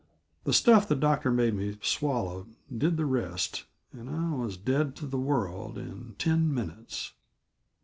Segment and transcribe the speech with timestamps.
[0.45, 5.05] The stuff the doctor made me swallow did the rest, and I was dead to
[5.05, 7.13] the world in ten minutes.